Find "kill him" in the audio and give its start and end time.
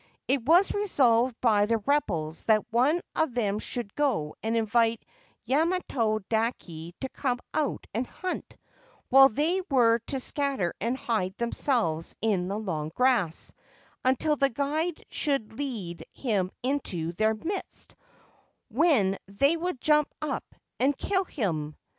20.97-21.75